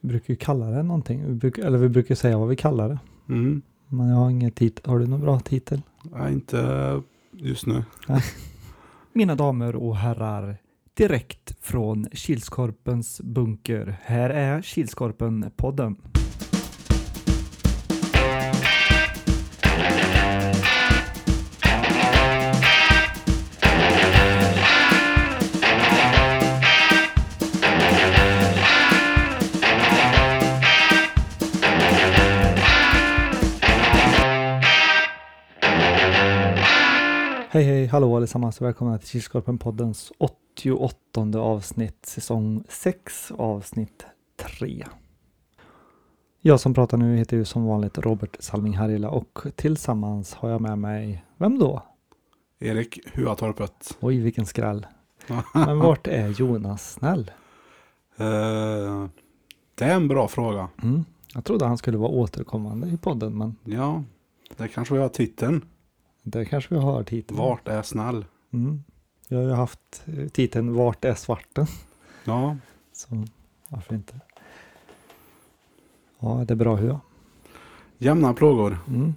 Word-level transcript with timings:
Vi 0.00 0.08
brukar 0.08 0.32
ju 0.32 0.36
kalla 0.36 0.66
det 0.66 0.82
någonting. 0.82 1.26
Vi 1.26 1.34
brukar, 1.34 1.62
eller 1.62 1.78
vi 1.78 1.88
brukar 1.88 2.14
säga 2.14 2.38
vad 2.38 2.48
vi 2.48 2.56
kallar 2.56 2.88
det. 2.88 2.98
Mm. 3.28 3.62
Men 3.88 4.08
jag 4.08 4.16
har 4.16 4.30
ingen 4.30 4.50
titel. 4.50 4.90
Har 4.90 4.98
du 4.98 5.06
någon 5.06 5.20
bra 5.20 5.40
titel? 5.40 5.82
Nej, 6.02 6.32
inte 6.32 7.02
just 7.32 7.66
nu. 7.66 7.84
Mina 9.12 9.34
damer 9.34 9.76
och 9.76 9.96
herrar, 9.96 10.56
direkt 10.94 11.56
från 11.60 12.06
Kilskorpens 12.12 13.20
bunker. 13.20 13.96
Här 14.02 14.30
är 14.30 14.62
Kilskorpen-podden. 14.62 15.96
Hej 37.50 37.64
hej, 37.64 37.86
hallå 37.86 38.16
allesammans 38.16 38.60
och 38.60 38.66
välkomna 38.66 38.98
till 38.98 39.08
Kilskorpen-poddens 39.08 40.12
88 40.18 41.40
avsnitt, 41.40 42.06
säsong 42.06 42.64
6, 42.68 43.32
avsnitt 43.32 44.06
3. 44.58 44.84
Jag 46.40 46.60
som 46.60 46.74
pratar 46.74 46.98
nu 46.98 47.16
heter 47.16 47.36
ju 47.36 47.44
som 47.44 47.64
vanligt 47.64 47.98
Robert 47.98 48.36
Salming 48.38 48.76
Harila 48.76 49.10
och 49.10 49.38
tillsammans 49.56 50.34
har 50.34 50.50
jag 50.50 50.60
med 50.60 50.78
mig, 50.78 51.24
vem 51.36 51.58
då? 51.58 51.82
Erik 52.58 52.98
Huatorpet. 53.14 53.96
Oj, 54.00 54.20
vilken 54.20 54.46
skräll. 54.46 54.86
Men 55.54 55.78
vart 55.78 56.06
är 56.06 56.28
Jonas 56.28 56.92
Snäll? 56.92 57.30
Eh, 58.16 59.06
det 59.74 59.84
är 59.84 59.94
en 59.94 60.08
bra 60.08 60.28
fråga. 60.28 60.68
Mm. 60.82 61.04
Jag 61.34 61.44
trodde 61.44 61.66
han 61.66 61.78
skulle 61.78 61.98
vara 61.98 62.10
återkommande 62.10 62.88
i 62.88 62.96
podden, 62.96 63.38
men 63.38 63.56
Ja, 63.64 64.04
det 64.56 64.68
kanske 64.68 64.94
vi 64.94 65.00
har 65.00 65.08
titeln. 65.08 65.64
Det 66.30 66.44
kanske 66.44 66.74
vi 66.74 66.80
har 66.80 67.02
titeln. 67.02 67.38
Vart 67.38 67.68
är 67.68 67.82
snäll? 67.82 68.24
Mm. 68.52 68.84
Jag 69.28 69.38
har 69.38 69.44
ju 69.44 69.52
haft 69.52 70.02
eh, 70.06 70.28
titeln 70.28 70.74
Vart 70.74 71.04
är 71.04 71.14
svarten? 71.14 71.66
Ja, 72.24 72.56
Så 72.92 73.24
varför 73.68 73.94
inte? 73.94 74.20
Ja, 76.18 76.44
det 76.48 76.54
är 76.54 76.56
bra 76.56 76.76
hur. 76.76 76.98
jämna 77.98 78.34
plågor. 78.34 78.78
Mm. 78.88 79.14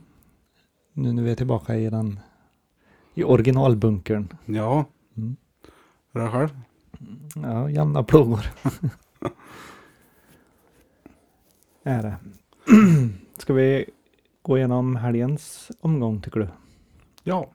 Nu 0.94 1.14
när 1.14 1.24
vi 1.24 1.32
är 1.32 1.36
tillbaka 1.36 1.76
i 1.76 1.90
den 1.90 2.20
i 3.14 3.24
originalbunkern. 3.24 4.28
Ja, 4.46 4.86
Mm. 5.18 5.36
är 6.14 6.20
det 6.20 6.30
själv? 6.32 6.50
Ja, 7.36 7.70
jämna 7.70 8.04
plågor. 8.04 8.46
är 11.84 12.04
det. 12.04 12.16
Ska 13.38 13.54
vi 13.54 13.86
gå 14.42 14.58
igenom 14.58 14.96
helgens 14.96 15.72
omgång 15.82 16.22
tycker 16.22 16.40
du? 16.40 16.48
Ja. 17.24 17.50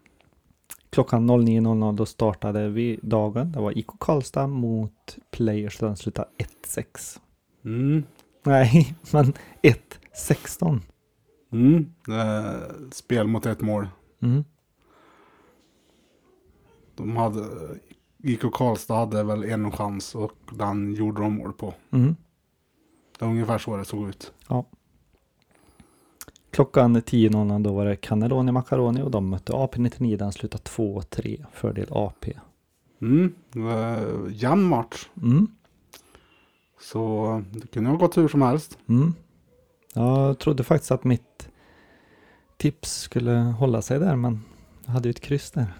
Klockan 0.90 1.30
09.00 1.30 1.96
då 1.96 2.06
startade 2.06 2.68
vi 2.68 3.00
dagen. 3.02 3.52
Det 3.52 3.60
var 3.60 3.78
IK 3.78 3.86
Karlstad 4.00 4.46
mot 4.46 5.18
Players. 5.30 5.78
Den 5.78 5.96
slutade 5.96 6.28
1-6. 6.64 7.18
Mm. 7.64 8.02
Nej, 8.42 8.94
men 9.12 9.32
1-16. 10.12 10.80
Mm. 11.52 11.92
Eh, 12.08 12.60
spel 12.92 13.26
mot 13.26 13.46
ett 13.46 13.60
mål. 13.60 13.88
Mm. 14.22 14.44
De 16.94 17.16
hade, 17.16 17.44
IK 18.22 18.40
Karlstad 18.52 18.94
hade 18.94 19.22
väl 19.22 19.44
en 19.44 19.72
chans 19.72 20.14
och 20.14 20.32
den 20.52 20.94
gjorde 20.94 21.22
de 21.22 21.34
mål 21.34 21.52
på. 21.52 21.74
Mm. 21.90 22.16
Det 23.18 23.24
var 23.24 23.32
ungefär 23.32 23.58
så 23.58 23.76
det 23.76 23.84
såg 23.84 24.08
ut. 24.08 24.32
Klockan 26.56 26.96
10.00 26.96 27.62
då 27.62 27.72
var 27.72 27.84
det 27.84 27.96
Cannelloni 27.96 28.52
Macaroni 28.52 29.02
och 29.02 29.10
de 29.10 29.28
mötte 29.28 29.52
AP99. 29.52 30.16
Den 30.16 30.32
slutade 30.32 30.62
2-3 30.64 31.44
fördel 31.52 31.86
AP. 31.90 32.32
Mm. 33.02 33.34
Eh, 33.56 34.32
jämn 34.32 34.62
match. 34.62 35.08
Mm. 35.22 35.46
Så 36.80 37.42
det 37.50 37.66
kunde 37.66 37.90
ha 37.90 37.96
gått 37.96 38.16
hur 38.16 38.28
som 38.28 38.42
helst. 38.42 38.78
Mm. 38.88 39.14
Jag 39.94 40.38
trodde 40.38 40.64
faktiskt 40.64 40.90
att 40.90 41.04
mitt 41.04 41.48
tips 42.56 43.00
skulle 43.00 43.32
hålla 43.34 43.82
sig 43.82 43.98
där 43.98 44.16
men 44.16 44.42
jag 44.84 44.92
hade 44.92 45.08
ju 45.08 45.10
ett 45.10 45.20
kryss 45.20 45.50
där. 45.50 45.72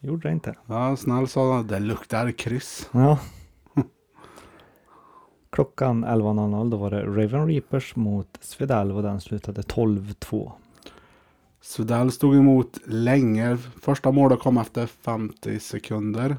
Gjorde 0.00 0.28
det 0.28 0.32
inte. 0.32 0.54
Ja, 0.66 0.96
snäll 0.96 1.28
sa 1.28 1.62
det 1.62 1.80
luktar 1.80 2.32
kryss. 2.32 2.88
Ja. 2.92 3.18
Klockan 5.54 6.04
11.00 6.04 6.70
då 6.70 6.76
var 6.76 6.90
det 6.90 7.02
Raven 7.02 7.46
Reapers 7.48 7.96
mot 7.96 8.38
Svedalv 8.40 8.96
och 8.96 9.02
den 9.02 9.20
slutade 9.20 9.62
12-2. 9.62 10.52
Sudell 11.60 12.12
stod 12.12 12.34
emot 12.36 12.78
länge. 12.86 13.56
Första 13.82 14.12
målet 14.12 14.38
kom 14.40 14.58
efter 14.58 14.86
50 14.86 15.60
sekunder. 15.60 16.36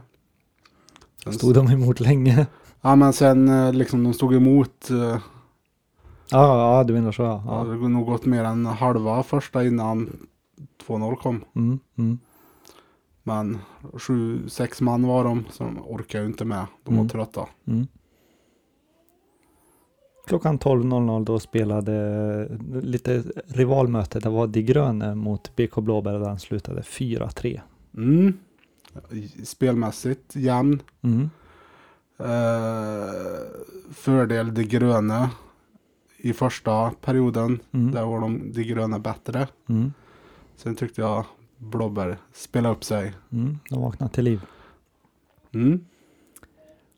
Sen, 1.24 1.34
Stod 1.34 1.54
de 1.56 1.68
emot 1.68 2.00
länge? 2.00 2.48
Ja 2.82 2.96
men 2.96 3.14
sen 3.14 3.48
eh, 3.50 3.74
liksom 3.74 4.04
de 4.04 4.14
stod 4.14 4.34
emot. 4.34 4.90
eh, 4.90 5.18
Ja, 6.32 6.78
ja 6.78 6.84
du 6.84 6.94
menar 6.94 7.12
så 7.12 7.22
ja. 7.24 7.44
Ja. 7.48 7.64
Det 7.64 7.78
har 7.78 7.90
nog 7.90 8.06
gått 8.06 8.26
mer 8.26 8.44
än 8.44 8.66
halva 8.66 9.24
första 9.24 9.66
innan 9.66 10.28
2-0 10.88 11.16
kom. 11.16 11.44
Mm, 11.56 11.80
mm, 11.98 12.20
Men 13.24 13.58
sju, 13.98 14.50
sex 14.50 14.82
man 14.82 15.08
var 15.08 15.24
de. 15.24 15.46
Så 15.52 15.64
de 15.64 15.82
orkar 15.88 16.20
ju 16.20 16.26
inte 16.26 16.46
med. 16.46 16.66
De 16.84 16.94
var 16.96 17.02
Mm. 17.02 17.10
trötta. 17.10 17.48
Klockan 20.26 20.60
12.00 20.60 21.26
då 21.26 21.40
spelade 21.40 22.48
lite 22.82 23.24
rivalmöte. 23.48 24.20
Det 24.20 24.30
var 24.30 24.48
De 24.48 24.62
Gröne 24.62 25.16
mot 25.16 25.56
BK 25.56 25.76
Blåbär 25.76 26.14
och 26.14 26.20
den 26.20 26.40
slutade 26.40 26.82
4-3. 26.82 27.62
Mm. 27.98 28.34
Spelmässigt 29.44 30.36
jämn. 30.36 30.82
Mm. 31.02 31.30
Eh, 32.18 33.10
fördel 33.94 34.54
de 34.54 34.64
gröna 34.64 35.30
i 36.18 36.34
första 36.34 36.92
perioden. 37.02 37.60
Mm. 37.72 37.92
Där 37.92 38.06
var 38.06 38.22
de, 38.22 38.52
de 38.54 38.64
gröna 38.64 39.00
bättre. 39.00 39.48
Mm. 39.70 39.94
Sen 40.56 40.76
tyckte 40.76 41.02
jag 41.02 41.26
Blåbär 41.58 42.18
spelade 42.34 42.76
upp 42.76 42.84
sig. 42.84 43.14
Mm. 43.32 43.60
De 43.70 43.82
vaknade 43.82 44.14
till 44.14 44.24
liv. 44.24 44.42
Mm. 45.54 45.86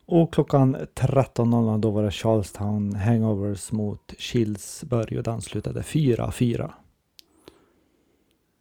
Och 0.08 0.34
klockan 0.34 0.76
13.00 0.76 1.80
då 1.80 1.92
var 1.92 2.04
det 2.04 2.12
Charlestown 2.12 2.96
Hangovers 2.96 3.72
mot 3.72 4.14
Kilsberg 4.18 5.18
och 5.18 5.24
den 5.24 5.42
slutade 5.42 5.82
4-4. 5.82 6.72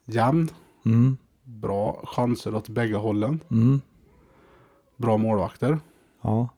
Jämn. 0.05 0.49
Mm. 0.84 1.17
Bra 1.43 2.03
chanser 2.05 2.55
åt 2.55 2.69
bägge 2.69 2.97
hållen. 2.97 3.41
Mm. 3.51 3.81
Bra 4.97 5.17
målvakter. 5.17 5.79
Ja, 6.23 6.49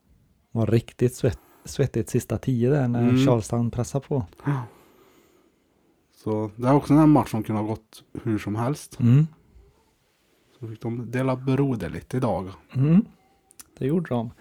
var 0.51 0.67
riktigt 0.67 1.15
svett, 1.15 1.39
svettigt 1.65 2.09
sista 2.09 2.37
tio 2.37 2.69
där 2.69 2.87
när 2.87 3.01
Mm. 3.01 3.25
Charlestown 3.25 3.71
pressade 3.71 4.07
på. 4.07 4.25
Så 6.15 6.51
det 6.55 6.67
är 6.67 6.73
också 6.73 6.93
en 6.93 7.09
match 7.09 7.31
som 7.31 7.43
kunde 7.43 7.61
ha 7.61 7.67
gått 7.67 8.03
hur 8.23 8.37
som 8.37 8.55
helst. 8.55 8.99
Mm. 8.99 9.27
Så 10.59 10.67
fick 10.67 10.81
de 10.81 11.11
dela 11.11 11.35
broderligt 11.35 12.13
idag. 12.13 12.49
Mm. 12.75 13.05
Det 13.77 13.85
gjorde 13.85 14.09
de. 14.09 14.31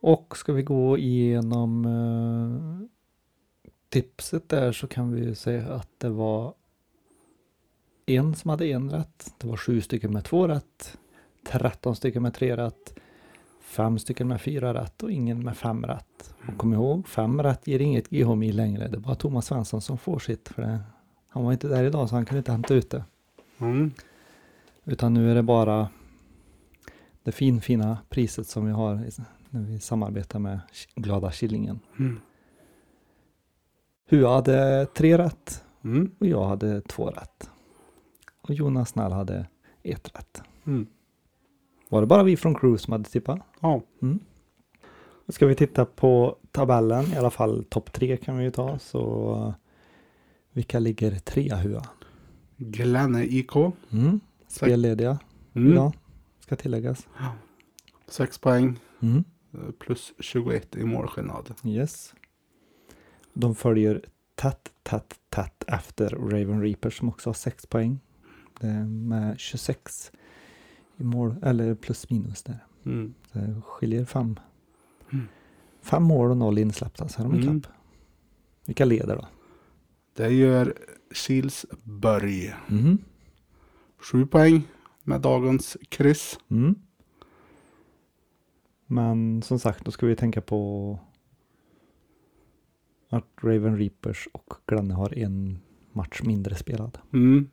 Och 0.00 0.36
ska 0.36 0.52
vi 0.52 0.62
gå 0.62 0.98
igenom 0.98 1.84
eh, 1.84 2.88
tipset 3.88 4.48
där 4.48 4.72
så 4.72 4.86
kan 4.86 5.12
vi 5.12 5.24
ju 5.24 5.34
säga 5.34 5.68
att 5.68 5.90
det 5.98 6.08
var 6.08 6.54
en 8.06 8.34
som 8.34 8.50
hade 8.50 8.66
en 8.66 8.90
rätt. 8.90 9.34
Det 9.38 9.46
var 9.46 9.56
sju 9.56 9.80
stycken 9.80 10.12
med 10.12 10.24
två 10.24 10.48
rätt. 10.48 10.98
13 11.46 11.96
stycken 11.96 12.22
med 12.22 12.34
tre 12.34 12.56
rätt. 12.56 12.94
Fem 13.60 13.98
stycken 13.98 14.28
med 14.28 14.40
fyra 14.40 14.74
rätt 14.74 15.02
och 15.02 15.12
ingen 15.12 15.44
med 15.44 15.56
fem 15.56 15.86
rätt. 15.86 16.34
Och 16.48 16.58
kom 16.58 16.72
ihåg, 16.72 17.08
fem 17.08 17.42
rätt 17.42 17.66
ger 17.66 17.80
inget 17.80 18.08
GHMI 18.08 18.52
längre. 18.52 18.88
Det 18.88 18.96
är 18.96 19.00
bara 19.00 19.14
Thomas 19.14 19.46
Svensson 19.46 19.80
som 19.80 19.98
får 19.98 20.18
sitt. 20.18 20.48
För 20.48 20.62
det. 20.62 20.80
Han 21.28 21.44
var 21.44 21.52
inte 21.52 21.68
där 21.68 21.84
idag 21.84 22.08
så 22.08 22.14
han 22.14 22.26
kunde 22.26 22.38
inte 22.38 22.52
hämta 22.52 22.74
ut 22.74 22.90
det. 22.90 23.04
Mm. 23.58 23.92
Utan 24.84 25.14
nu 25.14 25.30
är 25.30 25.34
det 25.34 25.42
bara 25.42 25.88
det 27.22 27.32
fin, 27.32 27.60
fina 27.60 27.98
priset 28.08 28.46
som 28.46 28.66
vi 28.66 28.72
har 28.72 29.04
när 29.50 29.60
vi 29.62 29.78
samarbetar 29.80 30.38
med 30.38 30.60
Glada 30.94 31.30
Killingen. 31.30 31.80
Mm. 31.98 32.20
Hua 34.08 34.34
hade 34.34 34.86
tre 34.86 35.18
rätt 35.18 35.64
Mm. 35.84 36.10
och 36.18 36.26
jag 36.26 36.44
hade 36.44 36.80
två 36.80 37.06
rätt. 37.10 37.50
Och 38.42 38.54
Jonas 38.54 38.88
Snäll 38.88 39.12
hade 39.12 39.46
ett 39.82 40.16
rätt. 40.16 40.42
Mm. 40.66 40.86
Var 41.88 42.00
det 42.00 42.06
bara 42.06 42.22
vi 42.22 42.36
från 42.36 42.54
Crew 42.54 42.78
som 42.78 42.92
hade 42.92 43.04
tippat? 43.04 43.38
Ja. 43.60 43.82
Mm. 44.02 44.18
Då 45.26 45.32
ska 45.32 45.46
vi 45.46 45.54
titta 45.54 45.84
på 45.84 46.36
tabellen, 46.50 47.04
i 47.12 47.16
alla 47.16 47.30
fall 47.30 47.64
topp 47.64 47.92
tre 47.92 48.16
kan 48.16 48.36
vi 48.38 48.44
ju 48.44 48.50
ta. 48.50 48.78
Så 48.78 49.54
vilka 50.52 50.78
ligger 50.78 51.10
trea 51.18 51.56
Hua? 51.56 51.82
Glenne 52.56 53.24
IK. 53.24 53.56
Mm. 53.90 54.20
Spellediga 54.48 55.18
Mm. 55.54 55.72
idag, 55.72 55.92
ska 56.40 56.56
tilläggas. 56.56 57.08
Sex 58.08 58.38
poäng. 58.38 58.78
Mm. 59.02 59.24
Eh, 59.54 59.70
Plus 59.78 60.12
21 60.18 60.76
i 60.76 60.84
målskillnad. 60.84 61.54
Yes. 61.64 62.14
de 63.32 63.54
följer 63.54 64.04
tätt, 64.34 64.72
tätt, 64.82 65.20
tätt 65.28 65.64
efter 65.66 66.08
Raven 66.10 66.62
Reapers 66.62 66.98
som 66.98 67.08
också 67.08 67.28
har 67.28 67.34
6 67.34 67.66
poäng. 67.66 67.98
Det 68.60 68.66
är 68.66 68.84
med 68.84 69.40
26 69.40 70.12
i 70.96 71.04
mål, 71.04 71.34
eller 71.42 71.74
plus 71.74 72.10
minus 72.10 72.42
där. 72.42 72.64
Mm. 72.86 73.14
Det 73.32 73.60
skiljer 73.64 74.04
fem. 74.04 74.36
Mm. 75.12 75.26
Fem 75.82 76.02
mål 76.02 76.30
och 76.30 76.36
noll 76.36 76.58
insläppta 76.58 77.08
så 77.08 77.20
är 77.22 77.24
de 77.24 77.34
Mm. 77.34 77.62
Vilka 78.66 78.84
leder 78.84 79.16
då? 79.16 79.28
Det 80.16 80.28
gör 80.28 80.74
Kilsberg. 81.14 82.54
Mhm. 82.68 82.98
Sju 83.98 84.26
poäng 84.26 84.62
med 85.04 85.20
dagens 85.20 85.76
kryss. 85.88 86.38
Mm. 86.50 86.74
Men 88.90 89.42
som 89.42 89.58
sagt, 89.58 89.84
då 89.84 89.90
ska 89.90 90.06
vi 90.06 90.16
tänka 90.16 90.40
på 90.40 90.98
att 93.08 93.24
Raven 93.42 93.78
Reapers 93.78 94.28
och 94.32 94.54
Glenne 94.66 94.94
har 94.94 95.18
en 95.18 95.58
match 95.92 96.20
mindre 96.24 96.54
spelad. 96.54 96.98
Mm. 97.12 97.48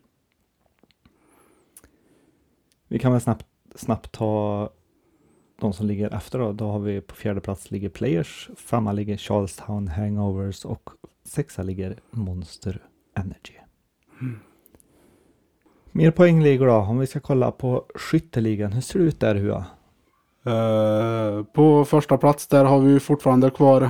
Vi 2.87 2.99
kan 2.99 3.11
väl 3.11 3.21
snabbt, 3.21 3.45
snabbt 3.75 4.11
ta 4.11 4.69
de 5.59 5.73
som 5.73 5.87
ligger 5.87 6.13
efter 6.13 6.39
då. 6.39 6.53
Då 6.53 6.67
har 6.67 6.79
vi 6.79 7.01
på 7.01 7.15
fjärde 7.15 7.41
plats 7.41 7.71
ligger 7.71 7.89
Players, 7.89 8.49
femma 8.55 8.91
ligger 8.91 9.17
Charlestown 9.17 9.87
Hangovers 9.87 10.65
och 10.65 10.89
sexa 11.23 11.63
ligger 11.63 11.99
Monster 12.11 12.83
Energy. 13.15 13.53
Mm. 14.21 14.39
Mer 15.91 16.11
poängligor 16.11 16.67
då, 16.67 16.73
om 16.73 16.99
vi 16.99 17.07
ska 17.07 17.19
kolla 17.19 17.51
på 17.51 17.85
skytteligan. 17.95 18.73
Hur 18.73 18.81
ser 18.81 18.99
det 18.99 19.05
ut 19.05 19.19
där 19.19 19.35
Hua? 19.35 19.65
Eh, 20.45 21.43
på 21.43 21.85
första 21.85 22.17
plats 22.17 22.47
där 22.47 22.65
har 22.65 22.79
vi 22.79 22.99
fortfarande 22.99 23.49
kvar 23.49 23.89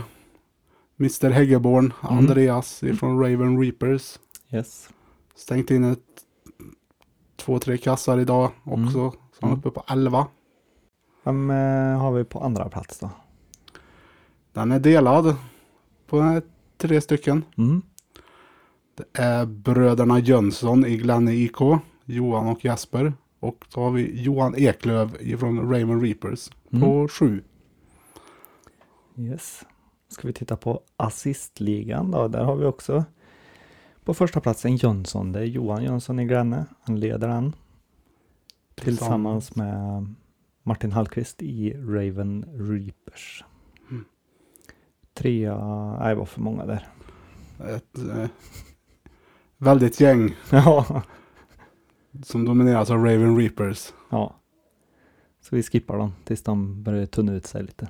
Mr 1.00 1.30
Häggeborn, 1.30 1.94
Mm. 2.04 2.18
Andreas 2.18 2.84
ifrån 2.84 3.19
Raven 3.19 3.62
Reapers. 3.62 4.19
Yes. 4.52 4.90
Stängt 5.36 5.72
in 5.72 5.84
ett 5.84 6.00
två, 7.36 7.60
tre 7.60 7.78
kassar 7.78 8.19
idag 8.19 8.52
också. 8.63 9.00
Mm. 9.00 9.12
Så 9.12 9.13
han 9.42 9.52
är 9.52 9.57
uppe 9.57 9.69
på 9.72 9.84
11. 9.88 10.28
Vem 11.24 11.50
eh, 11.50 12.00
har 12.00 12.12
vi 12.12 12.24
på 12.24 12.40
andra 12.40 12.69
plats 12.69 13.00
då? 13.00 13.10
Den 14.54 14.72
är 14.72 14.80
delad 14.80 15.36
på 16.08 16.42
tre 16.78 17.01
stycken. 17.01 17.44
Mm. 17.58 17.81
Det 18.98 19.22
är 19.22 19.46
bröderna 19.46 20.19
Jönsson 20.19 20.86
i 20.86 20.98
Glenne 20.98 21.34
IK, 21.34 21.58
Johan 22.06 22.48
och 22.48 22.66
Jesper. 22.66 23.13
Och 23.46 23.66
så 23.70 23.82
har 23.82 23.92
vi 23.92 24.22
Johan 24.22 24.56
Eklöv 24.58 25.18
ifrån 25.20 25.60
Raven 25.60 26.02
Reapers 26.02 26.50
på 26.70 26.76
Mm. 26.96 27.08
sju. 27.08 27.44
Yes. 29.18 29.64
Ska 30.08 30.28
vi 30.28 30.34
titta 30.34 30.58
på 30.58 30.82
assistligan 30.98 32.12
då? 32.12 32.28
Där 32.28 32.44
har 32.44 32.56
vi 32.56 32.66
också 32.66 33.06
på 34.04 34.14
första 34.14 34.42
platsen 34.42 34.76
Jönsson. 34.76 35.32
Det 35.32 35.40
är 35.40 35.44
Johan 35.44 35.84
Jönsson 35.84 36.20
i 36.20 36.26
Gränne. 36.26 36.66
Han 36.82 37.00
leder 37.00 37.28
den. 37.28 37.56
Tillsammans 38.76 39.56
med 39.56 40.06
Martin 40.64 40.92
Hallqvist 40.92 41.42
i 41.42 41.74
Raven 41.74 42.46
Reapers. 42.54 43.44
Mm. 43.90 44.06
Trea, 45.14 45.58
nej 46.00 46.10
det 46.10 46.16
var 46.16 46.26
för 46.26 46.42
många 46.42 46.66
där. 46.66 46.88
Ett 47.60 47.98
eh, 47.98 48.28
väldigt 49.58 50.00
gäng 50.00 50.36
ja. 50.52 51.02
Som 52.24 52.46
domineras 52.46 52.90
av 52.92 52.98
Raven 53.06 53.38
Reapers. 53.38 53.94
ja. 54.10 54.36
Så 55.42 55.56
vi 55.56 55.64
skippar 55.64 55.98
dem 55.98 56.14
tills 56.24 56.44
de 56.44 56.84
börjar 56.84 57.06
tunna 57.06 57.34
ut 57.34 57.46
sig 57.46 57.64
lite. 57.64 57.90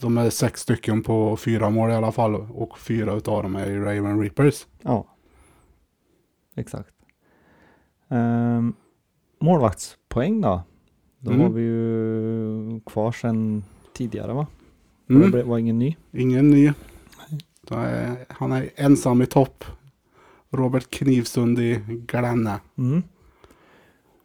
De 0.00 0.18
är 0.18 0.30
sex 0.30 0.60
stycken 0.60 1.02
på 1.02 1.36
fyra 1.36 1.70
mål 1.70 1.90
i 1.90 1.94
alla 1.94 2.12
fall 2.12 2.34
och 2.34 2.78
fyra 2.78 3.12
utav 3.14 3.42
dem 3.42 3.56
är 3.56 3.76
Raven 3.80 4.20
Reapers. 4.22 4.66
Ja. 4.82 5.06
Exakt. 6.54 6.88
Um, 8.08 8.74
målvaktspoäng 9.40 10.40
då? 10.40 10.62
Då 11.18 11.30
Mm. 11.30 11.42
har 11.42 11.50
vi 11.50 11.62
ju 11.62 12.80
kvar 12.86 13.12
sedan 13.12 13.64
tidigare 13.92 14.32
va? 14.32 14.46
Mm. 15.10 15.30
Det 15.30 15.42
var 15.42 15.58
ingen 15.58 15.78
ny. 15.78 15.96
Ingen 16.12 16.50
ny. 16.50 16.72
Är, 17.70 18.24
han 18.28 18.52
är 18.52 18.70
ensam 18.76 19.22
i 19.22 19.26
topp. 19.26 19.64
Robert 20.52 20.90
Knivsund 20.90 21.58
i 21.58 21.80
Glenne. 22.06 22.60
Mm. 22.78 23.02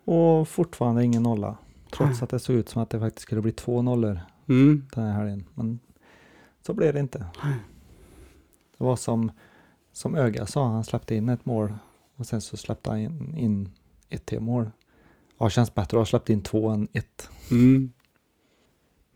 Och 0.06 0.47
fortfarande 0.47 1.03
ingen 1.03 1.24
nolla. 1.24 1.57
Trots 1.91 2.12
Nej. 2.12 2.24
att 2.24 2.29
det 2.29 2.39
såg 2.39 2.56
ut 2.56 2.69
som 2.69 2.81
att 2.81 2.89
det 2.89 3.00
faktiskt 3.00 3.24
skulle 3.24 3.41
bli 3.41 3.51
två 3.51 3.81
nollor 3.81 4.19
Mm. 4.50 4.85
den 4.94 5.03
här 5.03 5.13
helgen. 5.13 5.45
Men 5.53 5.79
så 6.62 6.74
blev 6.74 6.94
det 6.94 7.00
inte. 7.00 7.25
Det 8.77 8.83
var 8.83 8.95
som, 8.95 9.31
som 9.91 10.15
Öga 10.15 10.45
sa, 10.45 10.68
han 10.68 10.83
släppte 10.83 11.15
in 11.15 11.29
ett 11.29 11.45
mål 11.45 11.74
och 12.15 12.25
sen 12.27 12.41
så 12.41 12.57
släppte 12.57 12.89
han 12.89 13.00
in, 13.00 13.35
in 13.38 13.69
ett 14.09 14.25
till 14.25 14.39
mål. 14.39 14.71
Ja, 15.38 15.50
känns 15.50 15.75
bättre 15.75 15.97
att 15.97 16.01
ha 16.01 16.06
släppt 16.06 16.30
in 16.30 16.41
två 16.41 16.69
än 16.69 16.88
ett. 16.94 17.30
Mm. 17.51 17.91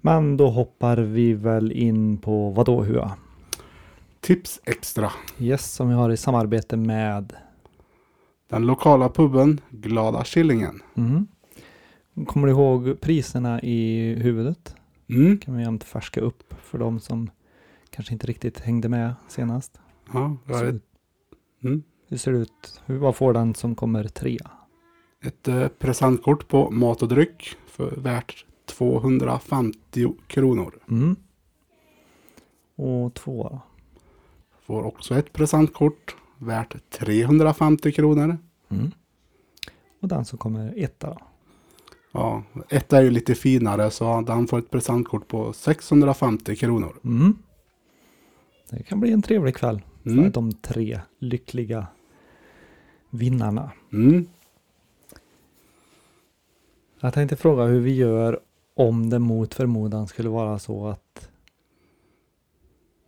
Men 0.01 0.37
då 0.37 0.49
hoppar 0.49 0.97
vi 0.97 1.33
väl 1.33 1.71
in 1.71 2.17
på 2.17 2.49
vad 2.49 2.65
då 2.65 2.83
Hua? 2.83 3.11
Tips 4.21 4.61
extra. 4.63 5.11
Yes, 5.39 5.71
som 5.71 5.89
vi 5.89 5.93
har 5.93 6.09
i 6.09 6.17
samarbete 6.17 6.77
med 6.77 7.33
Den 8.49 8.65
lokala 8.65 9.09
puben 9.09 9.61
Glada 9.69 10.23
Killingen. 10.23 10.81
mm. 10.95 11.27
Kommer 12.27 12.47
du 12.47 12.53
ihåg 12.53 13.01
priserna 13.01 13.61
i 13.61 14.13
huvudet? 14.15 14.75
Mm. 15.09 15.37
Kan 15.37 15.57
vi 15.57 15.63
jämt 15.63 15.83
färska 15.83 16.21
upp 16.21 16.53
för 16.61 16.77
de 16.77 16.99
som 16.99 17.29
kanske 17.89 18.13
inte 18.13 18.27
riktigt 18.27 18.59
hängde 18.59 18.89
med 18.89 19.13
senast. 19.27 19.79
Ja, 20.13 20.37
det 20.45 20.53
Så, 20.53 20.63
mm. 21.67 21.83
hur 22.07 22.17
ser 22.17 22.31
det 22.31 22.37
ut? 22.37 22.81
Vad 22.85 23.15
får 23.15 23.33
den 23.33 23.55
som 23.55 23.75
kommer 23.75 24.03
trea? 24.03 24.51
ett 25.23 25.47
eh, 25.47 25.67
presentkort 25.67 26.47
på 26.47 26.71
mat 26.71 27.01
och 27.01 27.07
dryck 27.07 27.55
för 27.65 27.95
värt 27.95 28.45
250 28.65 30.13
kronor. 30.27 30.79
Mm. 30.89 31.15
Och 32.75 33.13
tvåa 33.13 33.49
då? 33.49 33.61
Får 34.71 34.83
också 34.83 35.15
ett 35.15 35.33
presentkort 35.33 36.15
värt 36.37 36.75
350 36.89 37.91
kronor. 37.91 38.37
Mm. 38.69 38.91
Och 40.01 40.07
den 40.07 40.25
som 40.25 40.37
kommer 40.37 40.73
etta 40.77 41.09
då? 41.09 41.17
Ja, 42.11 42.43
ett 42.69 42.93
är 42.93 43.01
ju 43.01 43.09
lite 43.11 43.35
finare 43.35 43.91
så 43.91 44.21
den 44.21 44.47
får 44.47 44.59
ett 44.59 44.69
presentkort 44.71 45.27
på 45.27 45.53
650 45.53 46.55
kronor. 46.55 46.99
Mm. 47.03 47.37
Det 48.69 48.83
kan 48.83 48.99
bli 48.99 49.11
en 49.11 49.21
trevlig 49.21 49.55
kväll 49.55 49.81
för 50.03 50.09
Mm. 50.09 50.31
de 50.31 50.51
tre 50.51 50.99
lyckliga 51.19 51.87
vinnarna. 53.09 53.71
Mm. 53.93 54.27
Jag 56.99 57.13
tänkte 57.13 57.35
fråga 57.35 57.63
hur 57.63 57.79
vi 57.79 57.95
gör 57.95 58.39
om 58.75 59.09
det 59.09 59.19
mot 59.19 59.53
förmodan 59.53 60.07
skulle 60.07 60.29
vara 60.29 60.59
så 60.59 60.87
att 60.87 61.30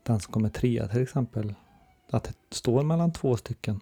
den 0.03 0.19
som 0.19 0.33
kommer 0.33 0.49
trea 0.49 0.87
till 0.87 1.01
exempel, 1.01 1.53
att 2.09 2.23
det 2.23 2.33
står 2.55 2.83
mellan 2.83 3.11
två 3.13 3.37
stycken. 3.37 3.79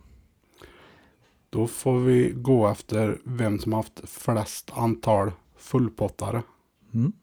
Då 1.49 1.67
får 1.67 1.99
vi 1.99 2.31
gå 2.35 2.67
efter 2.67 3.17
vem 3.23 3.59
som 3.59 3.73
haft 3.73 4.09
flest 4.09 4.71
antal 4.73 5.31
fullpottare. 5.55 6.43
Mm. 6.93 7.13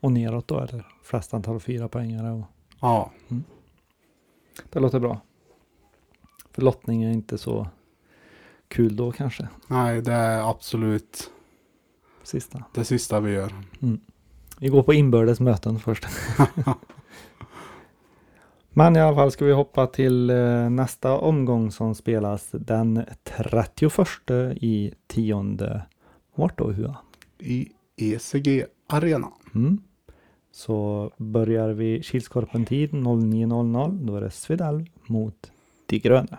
Och 0.00 0.12
neråt 0.12 0.48
då 0.48 0.60
eller? 0.60 0.86
Flest 1.02 1.34
antal 1.34 1.60
fyra 1.60 1.88
poängare 1.88 2.30
och 2.30 2.44
Ja, 2.80 3.12
det 4.70 4.80
låter 4.80 4.98
bra. 5.00 5.20
För 6.50 6.62
lottning 6.62 7.02
är 7.02 7.10
inte 7.12 7.38
så 7.38 7.68
kul 8.68 8.96
då 8.96 9.12
kanske. 9.12 9.48
nej 9.66 10.02
det 10.02 10.12
är 10.12 10.50
absolut 10.50 11.30
Sista. 12.22 12.64
det 12.74 12.84
sista 12.84 13.20
vi 13.20 13.32
gör. 13.32 13.52
Vi 14.58 14.68
går 14.68 14.82
på 14.82 14.94
inbördes 14.94 15.40
möten 15.40 15.78
först. 15.78 16.06
Men 18.78 18.96
i 18.96 19.00
alla 19.00 19.16
fall 19.16 19.30
ska 19.30 19.44
vi 19.44 19.52
hoppa 19.52 19.86
till 19.86 20.30
eh, 20.30 20.70
nästa 20.70 21.18
omgång 21.18 21.70
som 21.70 21.94
spelas 21.94 22.48
den 22.52 23.04
31 23.24 24.30
i 24.56 24.92
tionde. 25.06 25.82
Vart 26.34 26.58
då 26.58 26.70
Hua? 26.70 26.96
I 27.38 27.68
ECG 27.96 28.64
Arena. 28.86 29.28
Mm. 29.54 29.78
Så 30.52 31.10
börjar 31.16 31.68
vi 31.68 32.02
Kilskorpen-tid 32.02 32.90
09.00. 32.90 34.06
Då 34.06 34.16
är 34.16 34.20
det 34.20 34.30
Svedalv 34.30 34.86
mot 35.06 35.52
De 35.86 35.98
gröna. 35.98 36.38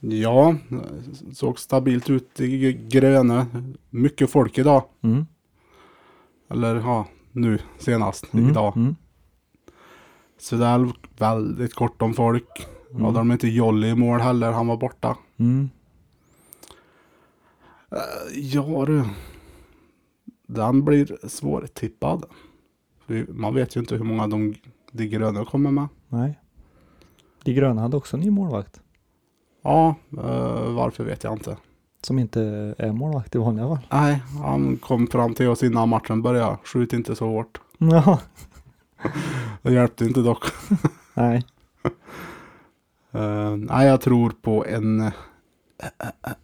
Ja, 0.00 0.56
såg 1.32 1.58
stabilt 1.58 2.10
ut 2.10 2.40
i 2.40 2.72
Gröne. 2.72 3.46
Mycket 3.90 4.30
folk 4.30 4.58
idag. 4.58 4.84
Mm. 5.02 5.26
Eller 6.50 6.74
ja, 6.74 7.06
nu 7.32 7.58
senast. 7.78 8.34
Mm. 8.34 8.50
Idag. 8.50 8.76
Mm. 8.76 8.96
Svedalv, 10.38 10.92
väldigt 11.18 11.74
kort 11.74 12.02
om 12.02 12.14
folk. 12.14 12.66
Mm. 12.90 13.04
Hade 13.04 13.18
de 13.18 13.32
inte 13.32 13.48
Jolly 13.48 13.88
i 13.88 13.94
mål 13.94 14.20
heller, 14.20 14.52
han 14.52 14.66
var 14.66 14.76
borta. 14.76 15.16
Mm. 15.36 15.70
Eh, 17.90 18.38
Ja 18.38 18.84
du. 18.86 19.04
Den 20.46 20.84
blir 20.84 21.28
svårtippad. 21.28 22.24
Man 23.28 23.54
vet 23.54 23.76
ju 23.76 23.80
inte 23.80 23.94
hur 23.96 24.04
många 24.04 24.26
de, 24.26 24.54
de 24.92 25.06
gröna 25.06 25.44
kommer 25.44 25.70
med. 25.70 25.88
Nej. 26.08 26.40
De 27.44 27.52
gröna 27.52 27.82
hade 27.82 27.96
också 27.96 28.16
en 28.16 28.20
ny 28.20 28.30
målvakt. 28.30 28.80
Ja, 29.62 29.94
eh, 30.12 30.72
varför 30.72 31.04
vet 31.04 31.24
jag 31.24 31.32
inte. 31.32 31.56
Som 32.02 32.18
inte 32.18 32.42
är 32.78 32.92
målvakt 32.92 33.34
i 33.34 33.38
vanliga 33.38 33.68
fall. 33.68 33.78
Nej, 33.90 34.22
han 34.42 34.76
kom 34.76 35.06
fram 35.06 35.34
till 35.34 35.48
oss 35.48 35.62
innan 35.62 35.88
matchen 35.88 36.22
började. 36.22 36.56
Skjut 36.64 36.92
inte 36.92 37.16
så 37.16 37.26
hårt. 37.26 37.60
Ja. 37.78 38.20
Det 39.62 39.72
hjälpte 39.72 40.04
inte 40.04 40.20
dock. 40.20 40.44
Nej. 41.14 41.44
Eh, 43.12 43.56
nej, 43.56 43.86
jag 43.86 44.00
tror 44.00 44.30
på 44.30 44.66
en 44.66 45.00
eh, 45.00 45.12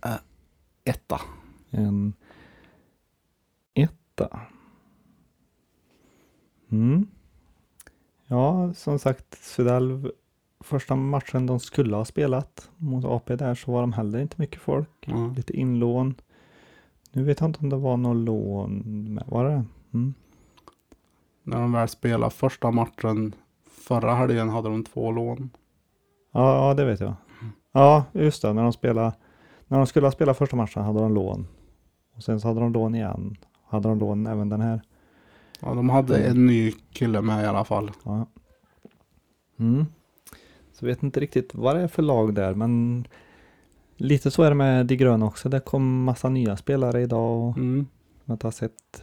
eh, 0.05 0.17
etta. 0.85 1.21
En 1.71 2.13
etta. 3.75 4.41
Mm. 6.71 7.07
Ja, 8.27 8.75
som 8.75 8.99
sagt, 8.99 9.45
Svedell, 9.45 10.11
första 10.61 10.97
matchen 10.97 11.47
de 11.47 11.61
skulle 11.61 11.97
ha 11.97 12.05
spelat 12.05 12.71
mot 12.77 13.05
AP 13.05 13.37
där 13.37 13.55
så 13.55 13.73
var 13.73 13.81
de 13.81 13.93
heller 13.93 14.19
inte 14.19 14.37
mycket 14.39 14.61
folk. 14.61 14.89
Ja. 15.01 15.33
Lite 15.37 15.57
inlån. 15.57 16.15
Nu 17.13 17.25
vet 17.25 17.41
jag 17.41 17.49
inte 17.49 17.61
om 17.61 17.69
det 17.69 17.77
var 17.77 17.97
någon 17.97 18.25
lån 18.25 18.83
med. 19.15 19.25
Var 19.27 19.45
det? 19.45 19.65
Mm. 19.93 20.15
När 21.43 21.61
de 21.61 21.73
väl 21.73 21.89
spelade 21.89 22.31
första 22.31 22.71
matchen 22.71 23.35
förra 23.71 24.15
helgen 24.15 24.49
hade 24.49 24.69
de 24.69 24.85
två 24.85 25.11
lån. 25.13 25.51
Ja, 26.33 26.69
ja, 26.69 26.75
det 26.75 26.85
vet 26.85 27.01
jag. 27.01 27.15
Ja, 27.73 28.05
just 28.13 28.43
det. 28.43 28.53
När 28.53 28.63
de, 28.63 28.73
spelade, 28.73 29.13
när 29.67 29.79
de 29.79 29.87
skulle 29.87 30.07
ha 30.07 30.13
spelat 30.13 30.39
första 30.39 30.57
matchen 30.57 30.83
hade 30.83 30.99
de 31.01 31.15
lån. 31.15 31.47
Och 32.17 32.23
sen 32.23 32.41
så 32.41 32.49
hade 32.49 32.61
de 32.61 32.73
lån 32.73 32.95
igen. 32.95 33.37
Hade 33.69 33.89
de 33.89 33.99
lån 33.99 34.27
även 34.27 34.49
den 34.49 34.61
här. 34.61 34.83
Ja, 35.61 35.75
de 35.75 35.89
hade 35.91 36.25
en 36.25 36.47
ny 36.47 36.73
kille 36.93 37.21
med 37.21 37.45
i 37.45 37.47
alla 37.47 37.65
fall. 37.65 37.91
Ja. 38.05 38.27
Mm. 39.59 39.87
Så 40.73 40.87
vet 40.87 41.03
inte 41.03 41.21
riktigt 41.21 41.55
vad 41.55 41.77
det 41.77 41.83
är 41.83 41.89
för 41.89 42.03
lag 42.03 42.35
där, 42.35 42.55
men 42.55 43.05
lite 43.97 44.31
så 44.31 44.43
är 44.43 44.49
det 44.49 44.55
med 44.55 44.87
de 44.87 44.97
gröna 44.97 45.27
också. 45.27 45.49
Det 45.49 45.61
kom 45.61 46.05
massa 46.05 46.29
nya 46.29 46.57
spelare 46.57 47.03
idag 47.03 47.49
och 47.49 47.57
Mm. 47.57 47.87
jag 48.25 48.35
inte 48.35 48.47
har 48.47 48.53
sett 48.53 49.03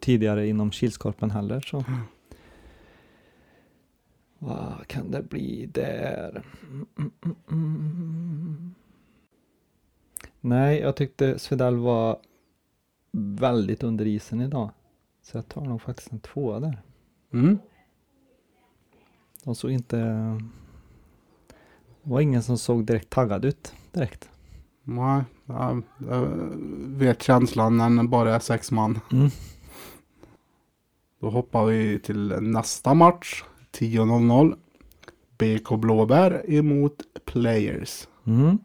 tidigare 0.00 0.48
inom 0.48 0.70
Kilskorpen 0.70 1.30
heller. 1.30 1.60
Så. 1.60 1.84
Vad 4.38 4.86
kan 4.86 5.10
det 5.10 5.22
bli 5.22 5.66
där? 5.66 6.44
Mm, 6.62 6.86
mm, 6.98 7.12
mm, 7.24 7.36
mm. 7.50 8.74
Nej, 10.40 10.80
jag 10.80 10.96
tyckte 10.96 11.38
Svedal 11.38 11.76
var 11.76 12.18
väldigt 13.12 13.82
under 13.82 14.06
isen 14.06 14.40
idag. 14.40 14.70
Så 15.22 15.36
jag 15.36 15.48
tar 15.48 15.64
nog 15.64 15.82
faktiskt 15.82 16.12
en 16.12 16.20
tvåa 16.20 16.60
där. 16.60 16.82
Mm. 17.32 17.58
De 19.44 19.54
såg 19.54 19.70
inte... 19.70 19.96
Det 22.02 22.10
var 22.10 22.20
ingen 22.20 22.42
som 22.42 22.58
såg 22.58 22.84
direkt 22.84 23.10
taggad 23.10 23.44
ut 23.44 23.74
direkt. 23.92 24.30
Nej, 24.82 25.22
jag, 25.46 25.82
vet 26.86 27.22
känslan 27.22 27.76
när 27.76 28.02
bara 28.02 28.34
är 28.34 28.38
sex 28.38 28.70
man. 28.70 29.00
Mm. 29.12 29.30
Då 31.20 31.30
hoppar 31.30 31.64
vi 31.64 31.98
till 31.98 32.28
nästa 32.40 32.94
match. 32.94 33.44
10.00. 33.72 34.56
BK 35.38 35.80
Blåbär 35.80 36.50
emot 36.50 37.02
Players. 37.24 38.08
Mm. 38.26 38.58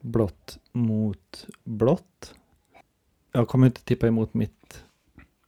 Blått 0.00 0.58
mot 0.72 1.46
blått. 1.64 2.34
Jag 3.32 3.48
kommer 3.48 3.66
inte 3.66 3.84
tippa 3.84 4.06
emot 4.06 4.34
mitt 4.34 4.84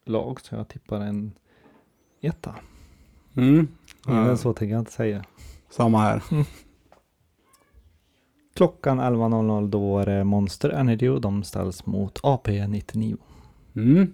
lag 0.04 0.40
så 0.40 0.54
jag 0.54 0.68
tippar 0.68 1.00
en 1.00 1.32
etta. 2.20 2.54
Mm. 3.36 3.68
Än 4.08 4.26
Eh, 4.26 4.36
så 4.36 4.52
tänker 4.52 4.72
jag 4.72 4.80
inte 4.80 4.92
säga. 4.92 5.24
Samma 5.70 5.98
här. 5.98 6.22
Klockan 8.54 9.00
11.00 9.00 9.68
då 9.68 9.98
är 9.98 10.06
det 10.06 10.24
Monster 10.24 10.70
Energy 10.70 11.08
och 11.08 11.20
de 11.20 11.42
ställs 11.42 11.86
mot 11.86 12.20
AP 12.22 12.66
99. 12.66 13.16
Mm. 13.76 14.12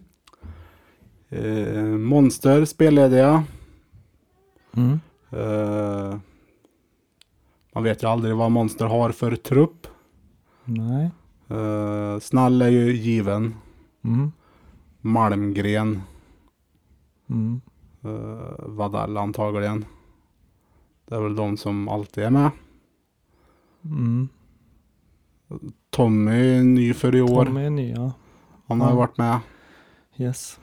Eh, 1.31 1.83
monster 1.85 2.65
spellediga. 2.65 3.45
Mm. 4.77 5.01
Eh, 5.31 6.19
man 7.75 7.85
vet 7.85 8.03
ju 8.03 8.07
aldrig 8.07 8.37
vad 8.37 8.51
Monster 8.51 8.87
har 8.87 9.13
för 9.13 9.37
trupp. 9.37 9.87
Nej. 10.65 11.11
Eh, 11.49 12.19
Snall 12.19 12.63
är 12.63 12.69
ju 12.69 12.93
given. 12.93 13.55
Mm. 14.05 14.33
Malmgren. 15.01 16.03
Mm. 17.31 17.61
Uh, 18.05 18.41
Vadell 18.59 19.17
antagligen. 19.17 19.85
Det 21.09 21.15
är 21.15 21.21
väl 21.21 21.37
de 21.37 21.57
som 21.57 21.89
alltid 21.89 22.25
är 22.25 22.31
med. 22.31 22.51
Mm. 23.85 24.29
Tommy 25.91 26.57
är 26.59 26.63
ny 26.63 26.95
för 26.95 27.15
i 27.15 27.23
år. 27.23 27.45
Tommy 27.45 27.65
är 27.65 27.71
nya. 27.71 28.13
Han 28.67 28.81
har 28.81 28.91
Ja. 28.91 28.97
varit 28.97 29.19
med. 29.19 29.39
Yes. 30.17 30.61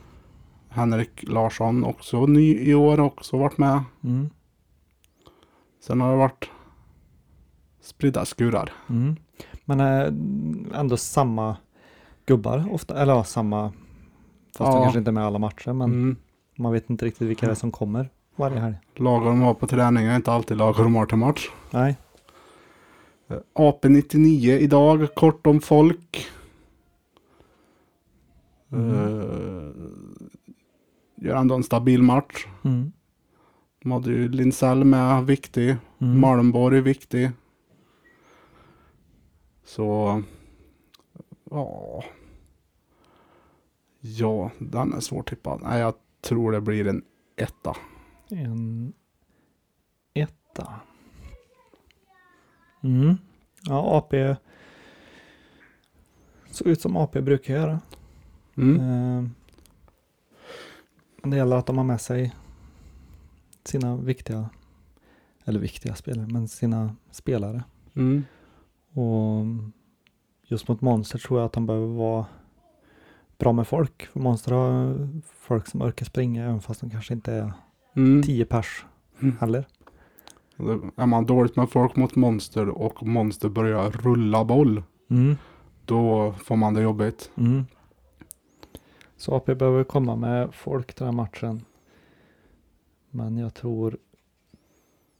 Henrik 0.77 1.23
Larsson 1.29 1.83
också 1.83 2.25
ny 2.25 2.57
i 2.59 2.73
år. 2.75 2.99
Också 2.99 3.37
varit 3.37 3.57
med. 3.57 3.83
Mm. 4.03 4.29
Sen 5.83 6.01
har 6.01 6.11
det 6.11 6.17
varit 6.17 6.49
spridda 7.81 8.25
skurar. 8.25 8.73
Mm. 8.89 9.15
Men 9.65 9.79
äh, 9.79 10.79
ändå 10.79 10.97
samma 10.97 11.57
gubbar 12.25 12.67
ofta, 12.73 13.01
eller 13.01 13.13
ja, 13.13 13.23
samma, 13.23 13.71
fast 14.57 14.71
de 14.71 14.77
Ja. 14.77 14.83
kanske 14.83 14.99
inte 14.99 15.11
är 15.11 15.13
med 15.13 15.25
alla 15.25 15.39
matcher, 15.39 15.73
men 15.73 15.91
Mm. 15.91 16.15
man 16.57 16.71
vet 16.73 16.89
inte 16.89 17.05
riktigt 17.05 17.27
vilka 17.27 17.45
det 17.45 17.51
är 17.51 17.55
som 17.55 17.71
kommer 17.71 18.09
varje 18.35 18.59
helg. 18.59 18.75
Lagar 18.95 19.25
de 19.27 19.41
har 19.41 19.53
på 19.53 19.67
träning 19.67 20.05
är 20.05 20.15
inte 20.15 20.31
alltid 20.31 20.57
lagar 20.57 20.83
de 20.83 20.95
har 20.95 21.05
till 21.05 21.17
match. 21.17 21.49
Nej. 21.71 21.97
Uh, 23.31 23.37
AP99 23.53 24.57
idag. 24.57 25.07
Kort 25.15 25.47
om 25.47 25.61
folk. 25.61 26.27
Mm. 28.71 28.91
Uh, 28.91 29.71
gör 31.17 31.35
ändå 31.35 31.55
en 31.55 31.63
stabil 31.63 32.03
match. 32.03 32.45
Mm. 32.63 32.91
De 33.81 33.91
hade 33.91 34.09
ju 34.09 34.29
Lindsell 34.29 34.83
med, 34.83 35.25
viktig. 35.25 35.75
Mm. 35.99 36.19
Malmborg 36.19 36.81
viktig. 36.81 37.31
Så, 39.65 40.23
ja. 41.51 42.03
Ja, 43.99 44.51
den 44.57 44.93
är 44.93 44.99
svårtippad. 44.99 45.61
Nej, 45.63 45.79
jag 45.79 45.93
tror 46.21 46.51
det 46.51 46.61
blir 46.61 46.87
en 46.87 47.03
etta. 47.35 47.75
En 48.29 48.93
etta. 50.13 50.73
Mm. 52.83 53.15
Ja, 53.63 53.97
AP 53.97 54.35
såg 56.51 56.67
ut 56.67 56.81
som 56.81 56.97
AP 56.97 57.21
brukar 57.21 57.53
göra. 57.53 57.79
Mm. 58.57 58.79
Eh, 58.79 59.29
Men 61.27 61.31
det 61.31 61.37
gäller 61.37 61.55
att 61.55 61.65
de 61.65 61.77
har 61.77 61.83
med 61.85 62.01
sig 62.01 62.35
sina 63.63 63.95
viktiga, 63.97 64.49
eller 65.45 65.59
viktiga 65.59 65.95
spelare, 65.95 66.27
men 66.27 66.47
sina 66.47 66.95
spelare. 67.11 67.63
Mm. 67.95 68.23
Och 68.93 69.45
just 70.43 70.67
mot 70.67 70.81
Monster 70.81 71.19
tror 71.19 71.39
jag 71.39 71.45
att 71.45 71.53
de 71.53 71.65
behöver 71.65 71.87
vara 71.87 72.25
bra 73.37 73.53
med 73.53 73.67
folk. 73.67 74.05
För 74.05 74.19
Monster 74.19 74.51
har 74.51 74.95
folk 75.33 75.67
som 75.67 75.81
orkar 75.81 76.05
springa 76.05 76.43
även 76.45 76.61
fast 76.61 76.81
de 76.81 76.89
kanske 76.89 77.13
inte 77.13 77.33
är 77.33 77.53
Mm. 77.95 78.23
10 78.23 78.45
pers 78.45 78.85
Mm. 79.19 79.37
heller. 79.39 79.67
Är 80.95 81.05
man 81.05 81.25
dåligt 81.25 81.55
med 81.55 81.69
folk 81.69 81.95
mot 81.95 82.15
monster 82.15 82.69
och 82.69 83.07
monster 83.07 83.49
börjar 83.49 83.91
rulla 83.91 84.45
boll. 84.45 84.83
Mm. 85.09 85.37
Då 85.85 86.33
får 86.43 86.55
man 86.55 86.73
det 86.73 86.81
jobbigt. 86.81 87.31
Mm. 87.37 87.65
Så 89.17 89.35
AP 89.35 89.55
behöver 89.55 89.83
komma 89.83 90.15
med 90.15 90.53
folk 90.53 90.87
till 90.93 91.05
den 91.05 91.13
här 91.15 91.23
matchen. 91.23 91.65
Men 93.09 93.37
jag 93.37 93.53
tror 93.53 93.97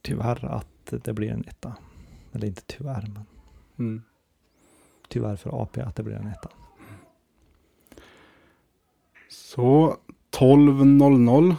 tyvärr 0.02 0.44
att 0.44 0.66
det 1.04 1.12
blir 1.12 1.30
en 1.32 1.44
etta. 1.48 1.76
Eller 2.32 2.46
inte 2.46 2.62
tyvärr, 2.66 3.02
men 3.14 3.24
Mm. 3.78 4.02
tyvärr 5.08 5.36
för 5.36 5.62
AP 5.62 5.80
att 5.80 5.96
det 5.96 6.02
blir 6.02 6.14
en 6.16 6.26
etta. 6.26 6.48
Så 9.30 9.96
12.00. 10.30 11.56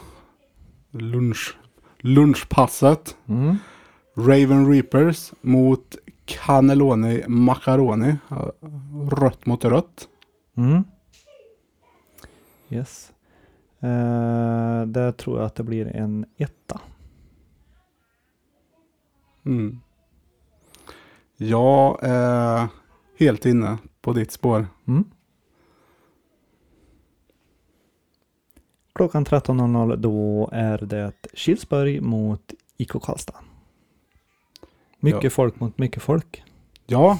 Lunch, 0.91 1.57
lunchpasset. 1.99 3.17
Mm. 3.27 3.57
Raven 4.15 4.71
Reapers 4.73 5.33
mot 5.41 5.97
Cannelloni 6.25 7.23
Macaroni. 7.27 8.15
Rött 9.11 9.45
mot 9.45 9.65
rött. 9.65 10.07
Mm. 10.55 10.83
Yes. 12.69 13.11
Eh, 13.79 14.85
där 14.85 15.11
tror 15.11 15.37
jag 15.37 15.45
att 15.45 15.55
det 15.55 15.63
blir 15.63 15.85
en 15.87 16.25
etta. 16.37 16.81
Mm. 19.45 19.79
Jag 21.37 21.99
är 22.01 22.67
helt 23.19 23.45
inne 23.45 23.77
på 24.01 24.13
ditt 24.13 24.31
spår. 24.31 24.67
Mm. 24.87 25.03
klockan 28.95 29.25
13.00 29.25 29.95
då 29.95 30.49
är 30.51 30.77
det 30.77 31.11
Kilsberg 31.33 32.01
mot 32.01 32.53
IK 32.77 32.91
Karlstad. 33.01 33.35
Mycket 34.99 35.23
Ja. 35.23 35.29
folk 35.29 35.59
mot 35.59 35.77
mycket 35.77 36.03
folk. 36.03 36.43
Ja. 36.85 37.19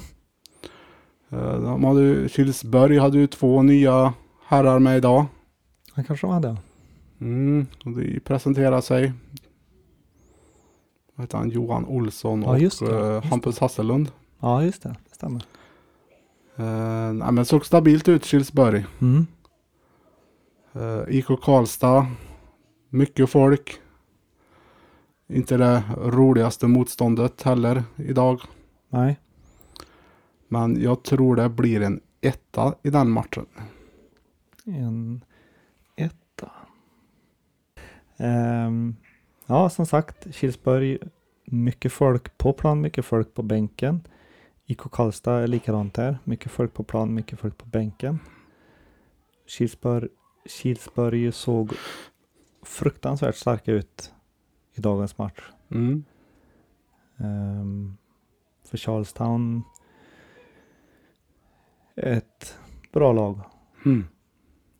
Eh, 1.30 1.62
De 1.62 1.84
hade, 1.84 2.30
Kilsberg 2.30 2.98
hade 2.98 3.18
ju 3.18 3.28
två 3.28 3.62
nya 3.62 4.14
herrar 4.46 4.80
med 4.80 4.98
idag. 4.98 5.26
Han 6.00 6.06
kanske 6.06 6.28
de 6.28 6.34
hade. 6.34 6.58
Mm, 7.22 7.68
och 7.86 7.92
de 7.92 8.20
presenterar 8.20 8.82
sig. 8.82 9.14
Vad 11.16 11.24
heter 11.24 11.38
han? 11.38 11.50
Johan 11.50 11.86
Olsson 11.86 12.42
Ja, 12.42 12.50
och 12.50 12.60
just 12.60 12.80
det, 12.80 13.08
eh, 13.08 13.14
just 13.14 13.28
Hampus 13.28 13.60
Hasselund. 13.60 14.12
Ja, 14.40 14.64
just 14.64 14.84
det. 14.84 14.96
Det 15.10 15.16
stämmer. 15.16 15.46
Eh, 16.56 17.14
nej, 17.14 17.32
men 17.32 17.46
såg 17.46 17.66
stabilt 17.66 18.08
ut 18.08 18.26
Kilsberg. 18.26 18.86
Mm. 19.02 19.28
Eh, 20.74 21.16
IK 21.18 21.26
Karlstad. 21.42 22.08
Mycket 22.90 23.30
folk. 23.30 23.80
Inte 25.28 25.58
det 25.58 25.84
roligaste 25.98 26.68
motståndet 26.68 27.42
heller 27.42 27.84
idag. 27.96 28.42
Nej. 28.90 29.20
Men 30.48 30.82
jag 30.82 31.04
tror 31.04 31.36
det 31.36 31.50
blir 31.50 31.82
en 31.82 32.02
etta 32.22 32.76
i 32.84 32.90
den 32.90 33.10
matchen. 33.10 33.46
En. 34.66 35.22
Ehm, 38.20 38.96
ja, 39.46 39.70
som 39.70 39.86
sagt, 39.86 40.36
Kilsberg, 40.36 40.98
mycket 41.46 41.94
folk 41.94 42.38
på 42.38 42.54
plan, 42.54 42.82
mycket 42.82 43.06
folk 43.06 43.34
på 43.34 43.44
bänken. 43.44 44.02
IK 44.66 44.80
Karlstad 44.92 45.40
är 45.40 45.48
likadant 45.48 45.94
där. 45.94 46.18
Mycket 46.24 46.52
folk 46.52 46.74
på 46.74 46.84
plan, 46.84 47.14
mycket 47.14 47.40
folk 47.40 47.58
på 47.58 47.66
bänken. 47.66 48.20
Kilsberg, 49.46 50.08
Kilsberg 50.46 51.32
såg 51.32 51.74
fruktansvärt 52.62 53.36
starka 53.36 53.72
ut 53.72 54.14
i 54.74 54.82
dagens 54.82 55.18
match. 55.18 55.52
Mm. 55.72 56.04
Ehm, 57.18 57.98
för 58.64 58.78
Charlestown 58.78 59.64
ett 61.96 62.58
bra 62.92 63.14
lag. 63.14 63.40
Mm. 63.86 64.08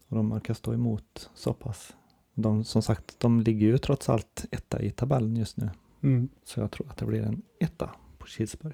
Och 0.08 0.16
de 0.16 0.32
orkar 0.32 0.54
stå 0.54 0.74
emot 0.74 1.30
så 1.34 1.54
pass. 1.54 1.96
De, 2.42 2.64
som 2.64 2.82
sagt, 2.82 3.20
de 3.20 3.42
ligger 3.42 3.68
ju 3.68 3.78
trots 3.78 4.10
allt 4.10 4.46
etta 4.52 4.82
i 4.82 4.92
tabellen 4.92 5.36
just 5.36 5.58
nu. 5.58 5.70
Mm. 6.04 6.30
Så 6.44 6.60
jag 6.60 6.72
tror 6.72 6.88
att 6.90 6.98
det 6.98 7.06
blir 7.06 7.22
en 7.22 7.42
etta 7.60 7.90
på 8.18 8.28
Kilsberg. 8.28 8.74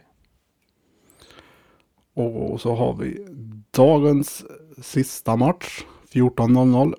Och 2.14 2.62
så 2.62 2.76
har 2.76 2.94
vi 2.94 3.28
dagens 3.72 4.46
sista 4.82 5.36
match. 5.36 5.84
14.00. 6.12 6.94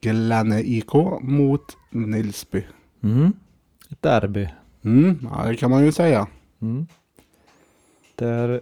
Glenne 0.00 0.60
IK 0.60 0.92
mot 1.20 1.76
Nilsby. 1.90 2.64
Mm. 3.02 3.32
Ett 3.90 4.02
derby. 4.02 4.48
Mm, 4.82 5.28
ja, 5.32 5.48
det 5.48 5.56
kan 5.56 5.70
man 5.70 5.84
ju 5.84 5.92
säga. 5.92 6.26
Mm. 6.60 6.86
Där 8.14 8.60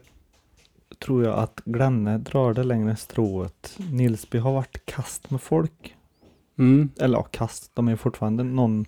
tror 0.98 1.24
jag 1.24 1.38
att 1.38 1.60
Glenne 1.64 2.18
drar 2.18 2.54
det 2.54 2.62
längre 2.62 2.96
strået. 2.96 3.78
Nilsby 3.92 4.38
har 4.38 4.52
varit 4.52 4.86
kast 4.86 5.30
med 5.30 5.40
folk. 5.40 5.96
Mm. 6.58 6.88
Eller 7.00 7.18
ja, 7.18 7.22
kast. 7.22 7.70
De 7.74 7.88
är 7.88 7.96
fortfarande 7.96 8.44
någon, 8.44 8.84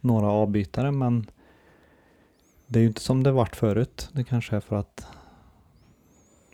några 0.00 0.26
avbytare 0.26 0.90
men 0.92 1.26
det 2.66 2.78
är 2.78 2.80
ju 2.80 2.88
inte 2.88 3.00
som 3.00 3.22
det 3.22 3.32
varit 3.32 3.56
förut. 3.56 4.08
Det 4.12 4.24
kanske 4.24 4.56
är 4.56 4.60
för 4.60 4.76
att 4.76 5.06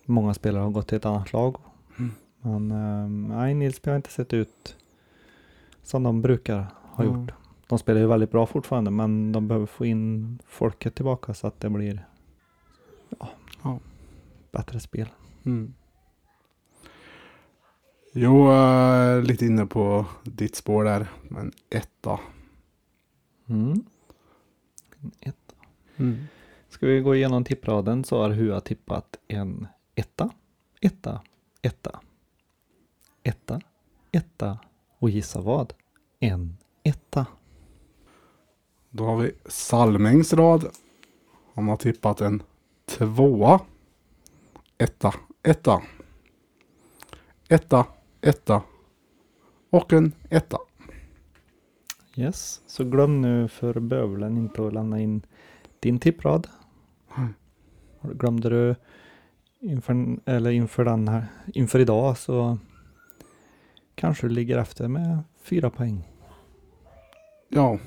många 0.05 0.35
spelare 0.35 0.63
har 0.63 0.71
gått 0.71 0.89
till 0.89 0.97
ett 0.97 1.05
annat 1.07 1.33
lag. 1.33 1.57
Mm. 1.99 2.13
Men 2.41 2.71
ehm, 2.71 3.29
nej, 3.29 3.55
Nilsby 3.55 3.91
har 3.91 3.97
inte 3.97 4.11
sett 4.11 4.33
ut 4.33 4.77
som 5.83 6.03
de 6.03 6.23
brukar 6.23 6.67
ha 6.83 7.05
Mm. 7.05 7.21
gjort. 7.23 7.31
De 7.69 7.79
spelar 7.79 8.01
ju 8.01 8.07
väldigt 8.07 8.31
bra 8.31 8.47
fortfarande 8.47 8.91
men 8.91 9.33
de 9.33 9.49
behöver 9.49 9.67
få 9.67 9.85
in 9.87 10.39
folket 10.47 10.95
tillbaka 10.95 11.35
så 11.35 11.47
att 11.47 11.61
det 11.61 11.71
blir 11.71 12.07
ja, 13.19 13.29
Ja. 13.63 13.79
bättre 14.53 14.81
spel. 14.81 15.09
Mm. 15.45 15.75
Jo, 18.13 18.53
eh, 18.53 19.23
lite 19.23 19.47
inne 19.47 19.67
på 19.67 20.07
ditt 20.25 20.57
spår 20.57 20.85
där. 20.85 21.09
Men 21.29 21.53
etta. 21.71 22.21
Mm. 23.49 23.85
Etta. 25.21 25.55
Mm. 25.97 26.27
Ska 26.69 26.87
vi 26.87 27.01
gå 27.01 27.15
igenom 27.15 27.45
tippraden 27.45 28.05
så 28.05 28.23
har 28.23 28.31
Hua 28.31 28.61
tippat 28.61 29.19
en 29.29 29.67
etta, 29.95 30.31
etta, 30.81 31.23
etta, 31.63 32.01
etta, 33.23 33.61
etta 34.13 34.59
och 34.99 35.11
gissa 35.11 35.41
vad? 35.41 35.73
En 36.21 36.57
etta. 36.83 37.27
Då 38.91 39.05
har 39.05 39.17
vi 39.17 39.33
Salmings 39.47 40.33
rad. 40.33 40.67
Han 41.55 41.69
har 41.69 41.77
tippat 41.77 42.21
en 42.21 42.43
tvåa. 42.87 43.61
Etta, 44.79 45.15
etta. 45.43 45.83
Etta, 47.49 47.87
etta. 48.21 48.63
Och 49.71 49.93
en 49.93 50.13
etta. 50.29 50.59
Yes, 52.17 52.63
så 52.67 52.85
glöm 52.85 53.21
nu 53.21 53.49
för 53.49 53.81
bövelen 53.81 54.37
inte 54.37 54.67
att 54.67 54.73
lämna 54.73 55.01
in 55.01 55.23
din 55.81 55.99
tipprad. 55.99 56.47
Mm. 57.17 57.35
Glömde 58.03 58.49
du 58.51 58.75
inför, 59.61 60.19
eller 60.25 60.51
inför, 60.51 60.85
den 60.85 61.09
här, 61.09 61.27
inför 61.55 61.79
idag 61.79 62.19
så 62.19 62.59
kanske 63.95 64.29
du 64.29 64.35
ligger 64.35 64.59
efter 64.59 64.89
med 64.89 65.19
fyra 65.43 65.71
poäng. 65.71 66.09
Ja. 67.49 67.79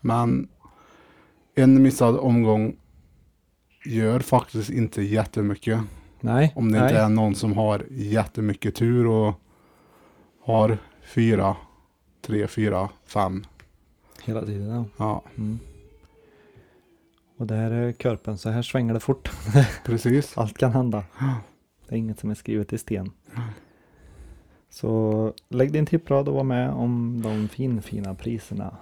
Men 0.00 0.48
en 1.54 1.82
missad 1.82 2.16
omgång 2.16 2.76
gör 3.84 4.20
faktiskt 4.20 4.70
inte 4.70 5.02
jättemycket. 5.02 5.80
Nej, 6.24 6.52
Om 6.56 6.72
det 6.72 6.78
nej. 6.80 6.88
inte 6.88 7.00
är 7.02 7.08
någon 7.08 7.34
som 7.34 7.52
har 7.52 7.86
jättemycket 7.90 8.74
tur 8.74 9.06
och 9.06 9.34
har 10.44 10.78
fyra, 11.02 11.56
tre, 12.20 12.46
fyra, 12.46 12.88
fem. 13.06 13.44
hela 14.24 14.44
tiden. 14.46 14.68
Ja. 14.70 14.84
Ja, 14.96 15.22
Mm. 15.36 15.58
Och 17.36 17.46
det 17.46 17.54
här 17.54 17.70
är 17.70 17.92
Körpen, 17.92 18.38
så 18.38 18.50
här 18.50 18.62
svänger 18.62 18.94
det 18.94 19.00
fort. 19.00 19.30
precis. 19.84 20.38
Allt 20.38 20.58
kan 20.58 20.72
hända. 20.72 21.04
Det 21.88 21.94
är 21.94 21.98
inget 21.98 22.20
som 22.20 22.30
är 22.30 22.34
skrivet 22.34 22.72
i 22.72 22.78
sten. 22.78 23.10
Så 24.70 25.32
lägg 25.48 25.72
din 25.72 25.86
tipprad 25.86 26.28
och 26.28 26.34
var 26.34 26.44
med 26.44 26.70
om 26.70 27.20
de 27.22 27.48
fin, 27.48 27.82
fina 27.82 28.14
priserna 28.14 28.76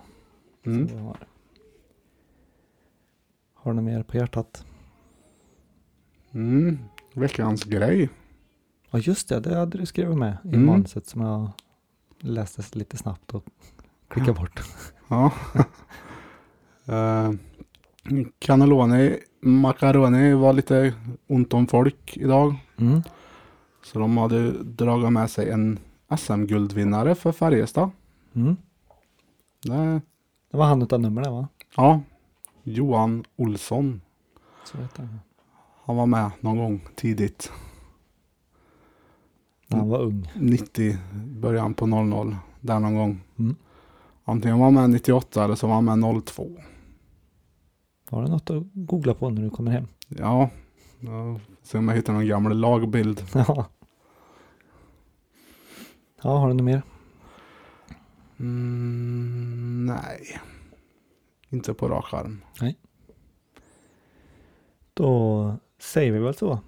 Mm. 0.66 0.88
som 0.88 0.96
vi 0.96 1.02
har. 1.02 1.16
Har 3.54 3.70
du 3.72 3.76
något 3.76 3.84
mer 3.84 4.02
på 4.02 4.16
hjärtat? 4.16 4.64
Mm. 6.32 6.78
Veckans 7.20 7.64
grej. 7.64 8.08
Ja 8.90 8.98
just 8.98 9.28
det, 9.28 9.40
det 9.40 9.56
hade 9.58 9.78
du 9.78 9.86
skrivit 9.86 10.16
med 10.18 10.36
i 10.44 10.48
Mm. 10.48 10.66
manuset 10.66 11.06
som 11.06 11.20
jag 11.20 11.50
läste 12.20 12.78
lite 12.78 12.96
snabbt 12.96 13.34
och 13.34 13.44
klickade 14.08 14.38
bort. 14.40 14.60
Ja. 15.08 15.32
uh, 16.88 17.32
cannelloni, 18.38 19.18
macaroni 19.40 20.32
var 20.34 20.52
lite 20.52 20.94
ont 21.26 21.54
om 21.54 21.66
folk 21.66 22.16
idag. 22.16 22.54
Mm. 22.76 23.02
Så 23.82 23.98
de 23.98 24.16
hade 24.16 24.50
dragit 24.62 25.12
med 25.12 25.30
sig 25.30 25.50
en 25.50 25.78
SM-guldvinnare 26.18 27.14
för 27.14 27.32
Färjestad. 27.32 27.90
Mm. 28.34 28.56
Det, 29.62 30.00
Det 30.50 30.56
var 30.56 30.64
han 30.66 30.82
utan 30.82 31.02
nummer 31.02 31.22
där 31.22 31.30
va? 31.30 31.48
ja, 31.76 32.00
Johan 32.62 33.24
Olsson. 33.36 34.00
Så 34.64 34.78
vet 34.78 34.90
jag. 34.98 35.08
Han 35.90 35.96
var 35.96 36.06
med 36.06 36.30
någon 36.40 36.58
gång 36.58 36.88
tidigt. 36.94 37.52
Han 39.68 39.88
var 39.88 39.98
ung. 39.98 40.32
90, 40.34 40.96
början 41.26 41.74
på 41.74 41.86
00. 41.86 42.36
Där 42.60 42.78
någon 42.78 42.94
gång. 42.94 43.20
Mm. 43.38 43.56
Antingen 44.24 44.58
var 44.58 44.64
han 44.64 44.74
med 44.74 44.90
98 44.90 45.44
eller 45.44 45.54
så 45.54 45.66
var 45.66 45.74
han 45.74 45.84
med 45.84 46.24
02. 46.24 46.50
Har 48.10 48.22
du 48.22 48.28
något 48.28 48.50
att 48.50 48.62
googla 48.72 49.14
på 49.14 49.30
när 49.30 49.42
du 49.42 49.50
kommer 49.50 49.70
hem? 49.70 49.86
Ja, 50.08 50.50
se 51.62 51.78
om 51.78 51.88
jag 51.88 51.96
hittar 51.96 52.12
någon 52.12 52.26
gammal 52.26 52.58
lagbild. 52.58 53.22
Ja. 53.34 53.66
Ja, 56.22 56.38
har 56.38 56.48
du 56.48 56.54
något 56.54 56.64
mer? 56.64 56.82
Mm, 58.40 59.86
nej, 59.86 60.40
inte 61.48 61.74
på 61.74 61.88
rak 61.88 62.14
arm. 62.14 62.42
Då 64.94 65.56
säger 65.80 66.12
vi 66.12 66.18
väl 66.18 66.34
så. 66.34 66.60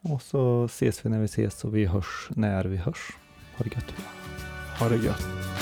Och 0.00 0.22
så 0.22 0.64
ses 0.64 1.06
vi 1.06 1.10
när 1.10 1.18
vi 1.18 1.24
ses 1.24 1.64
och 1.64 1.76
vi 1.76 1.86
hörs 1.86 2.28
när 2.30 2.64
vi 2.64 2.76
hörs. 2.76 3.16
Ha 3.56 3.64
det 3.64 3.74
gött. 3.74 3.94
Ha 4.78 4.88
det 4.88 4.96
gött. 4.96 5.55